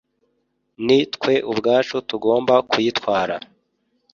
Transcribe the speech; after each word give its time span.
ni 0.85 0.99
twe 1.13 1.33
ubwacu 1.51 1.95
tugomba 2.09 2.53
kuyitwara 2.69 3.35